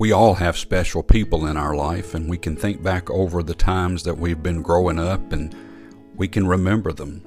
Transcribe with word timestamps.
We 0.00 0.12
all 0.12 0.32
have 0.36 0.56
special 0.56 1.02
people 1.02 1.46
in 1.46 1.58
our 1.58 1.76
life, 1.76 2.14
and 2.14 2.26
we 2.26 2.38
can 2.38 2.56
think 2.56 2.82
back 2.82 3.10
over 3.10 3.42
the 3.42 3.54
times 3.54 4.02
that 4.04 4.16
we've 4.16 4.42
been 4.42 4.62
growing 4.62 4.98
up 4.98 5.30
and 5.30 5.54
we 6.16 6.26
can 6.26 6.46
remember 6.46 6.90
them. 6.90 7.22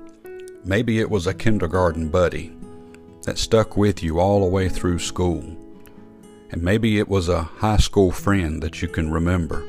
Maybe 0.65 0.99
it 0.99 1.07
was 1.07 1.27
a 1.27 1.35
kindergarten 1.35 2.09
buddy 2.09 2.51
that 3.25 3.37
stuck 3.37 3.77
with 3.77 4.01
you 4.01 4.19
all 4.19 4.39
the 4.39 4.47
way 4.47 4.69
through 4.69 4.97
school. 4.97 5.55
And 6.49 6.63
maybe 6.63 6.97
it 6.97 7.07
was 7.07 7.29
a 7.29 7.43
high 7.43 7.77
school 7.77 8.11
friend 8.11 8.63
that 8.63 8.81
you 8.81 8.87
can 8.87 9.11
remember. 9.11 9.63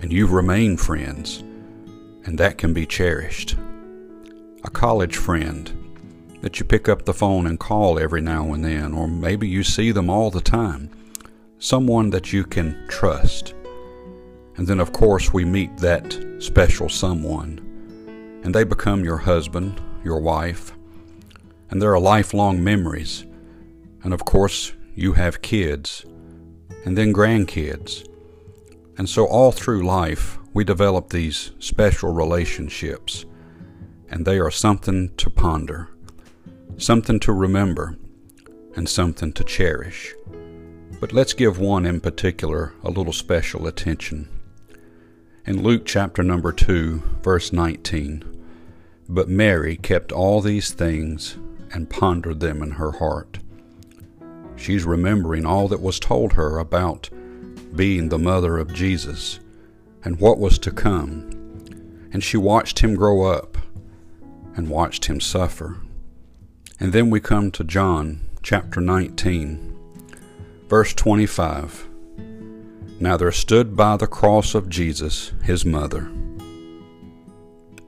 And 0.00 0.10
you've 0.10 0.32
remained 0.32 0.80
friends, 0.80 1.40
and 2.24 2.38
that 2.38 2.56
can 2.56 2.72
be 2.72 2.86
cherished. 2.86 3.56
A 4.64 4.70
college 4.70 5.18
friend 5.18 5.70
that 6.40 6.58
you 6.58 6.64
pick 6.64 6.88
up 6.88 7.04
the 7.04 7.12
phone 7.12 7.46
and 7.46 7.60
call 7.60 7.98
every 7.98 8.22
now 8.22 8.54
and 8.54 8.64
then, 8.64 8.94
or 8.94 9.06
maybe 9.06 9.46
you 9.46 9.62
see 9.62 9.90
them 9.92 10.08
all 10.08 10.30
the 10.30 10.40
time. 10.40 10.90
Someone 11.66 12.10
that 12.10 12.32
you 12.32 12.44
can 12.44 12.86
trust. 12.86 13.54
And 14.56 14.68
then, 14.68 14.78
of 14.78 14.92
course, 14.92 15.32
we 15.32 15.44
meet 15.44 15.76
that 15.78 16.36
special 16.38 16.88
someone, 16.88 17.58
and 18.44 18.54
they 18.54 18.62
become 18.62 19.02
your 19.02 19.16
husband, 19.16 19.82
your 20.04 20.20
wife, 20.20 20.76
and 21.68 21.82
there 21.82 21.92
are 21.92 21.98
lifelong 21.98 22.62
memories. 22.62 23.26
And 24.04 24.14
of 24.14 24.24
course, 24.24 24.74
you 24.94 25.14
have 25.14 25.42
kids, 25.42 26.06
and 26.84 26.96
then 26.96 27.12
grandkids. 27.12 28.06
And 28.96 29.08
so, 29.08 29.26
all 29.26 29.50
through 29.50 29.84
life, 29.84 30.38
we 30.54 30.62
develop 30.62 31.10
these 31.10 31.50
special 31.58 32.12
relationships, 32.12 33.24
and 34.08 34.24
they 34.24 34.38
are 34.38 34.52
something 34.52 35.12
to 35.16 35.30
ponder 35.30 35.88
something 36.78 37.18
to 37.18 37.32
remember, 37.32 37.96
and 38.76 38.88
something 38.88 39.32
to 39.32 39.42
cherish. 39.42 40.14
But 41.00 41.12
let's 41.12 41.34
give 41.34 41.58
one 41.58 41.86
in 41.86 42.00
particular 42.00 42.72
a 42.82 42.90
little 42.90 43.12
special 43.12 43.66
attention. 43.66 44.28
In 45.46 45.62
Luke 45.62 45.82
chapter 45.84 46.22
number 46.22 46.52
2, 46.52 47.02
verse 47.22 47.52
19, 47.52 48.24
But 49.08 49.28
Mary 49.28 49.76
kept 49.76 50.10
all 50.12 50.40
these 50.40 50.70
things 50.72 51.36
and 51.72 51.90
pondered 51.90 52.40
them 52.40 52.62
in 52.62 52.72
her 52.72 52.92
heart. 52.92 53.38
She's 54.56 54.84
remembering 54.84 55.44
all 55.44 55.68
that 55.68 55.82
was 55.82 56.00
told 56.00 56.32
her 56.32 56.58
about 56.58 57.10
being 57.74 58.08
the 58.08 58.18
mother 58.18 58.58
of 58.58 58.72
Jesus 58.72 59.38
and 60.02 60.18
what 60.18 60.38
was 60.38 60.58
to 60.60 60.70
come. 60.70 61.30
And 62.12 62.24
she 62.24 62.36
watched 62.36 62.78
him 62.78 62.94
grow 62.94 63.22
up 63.22 63.58
and 64.56 64.70
watched 64.70 65.04
him 65.04 65.20
suffer 65.20 65.78
and 66.78 66.92
then 66.92 67.08
we 67.08 67.20
come 67.20 67.50
to 67.52 67.64
John 67.64 68.20
chapter 68.42 68.80
19, 68.80 69.75
verse 70.68 70.92
25. 70.94 71.86
Now 72.98 73.16
there 73.16 73.32
stood 73.32 73.76
by 73.76 73.96
the 73.96 74.06
cross 74.06 74.54
of 74.54 74.68
Jesus 74.68 75.32
his 75.42 75.64
mother. 75.64 76.10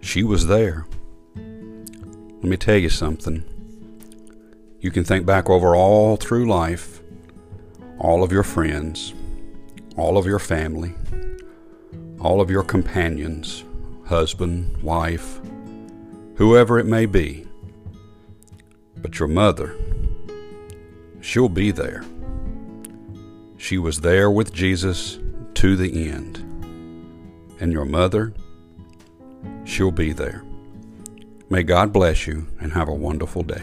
She 0.01 0.23
was 0.23 0.47
there. 0.47 0.87
Let 1.35 2.45
me 2.45 2.57
tell 2.57 2.77
you 2.77 2.89
something. 2.89 3.45
You 4.81 4.91
can 4.91 5.05
think 5.05 5.27
back 5.27 5.51
over 5.51 5.75
all 5.75 6.17
through 6.17 6.49
life, 6.49 7.01
all 7.99 8.23
of 8.23 8.31
your 8.31 8.45
friends, 8.45 9.13
all 9.97 10.17
of 10.17 10.27
your 10.27 10.39
family, 10.39 10.95
all 12.21 12.41
of 12.41 12.51
your 12.51 12.63
companions, 12.63 13.65
husband, 14.07 14.81
wife, 14.83 15.41
whoever 16.37 16.79
it 16.79 16.87
may 16.87 17.07
be 17.07 17.49
but 19.03 19.19
your 19.19 19.29
mother, 19.29 19.75
she'll 21.21 21.49
be 21.49 21.71
there. 21.71 22.05
She 23.59 23.77
was 23.77 24.01
there 24.01 24.31
with 24.31 24.53
Jesus 24.53 25.19
to 25.55 25.77
the 25.77 26.09
end. 26.09 26.39
And 27.61 27.73
your 27.73 27.85
mother, 27.85 28.33
she'll 29.65 29.91
be 29.91 30.13
there. 30.13 30.45
May 31.51 31.65
God 31.65 31.93
bless 31.93 32.27
you 32.27 32.47
and 32.61 32.73
have 32.73 32.89
a 32.89 32.95
wonderful 32.95 33.43
day. 33.43 33.63